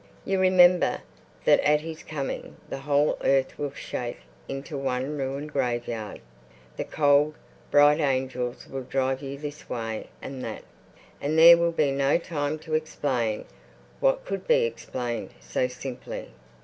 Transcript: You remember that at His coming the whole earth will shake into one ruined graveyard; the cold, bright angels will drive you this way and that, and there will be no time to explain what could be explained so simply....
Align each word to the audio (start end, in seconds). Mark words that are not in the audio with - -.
You 0.25 0.39
remember 0.39 1.01
that 1.45 1.59
at 1.59 1.81
His 1.81 2.01
coming 2.01 2.55
the 2.67 2.79
whole 2.79 3.19
earth 3.23 3.59
will 3.59 3.71
shake 3.73 4.17
into 4.49 4.75
one 4.75 5.15
ruined 5.15 5.53
graveyard; 5.53 6.21
the 6.75 6.83
cold, 6.85 7.35
bright 7.69 7.99
angels 7.99 8.67
will 8.67 8.81
drive 8.81 9.21
you 9.21 9.37
this 9.37 9.69
way 9.69 10.07
and 10.19 10.43
that, 10.43 10.63
and 11.21 11.37
there 11.37 11.55
will 11.55 11.71
be 11.71 11.91
no 11.91 12.17
time 12.17 12.57
to 12.65 12.73
explain 12.73 13.45
what 13.99 14.25
could 14.25 14.47
be 14.47 14.63
explained 14.63 15.35
so 15.39 15.67
simply.... 15.67 16.29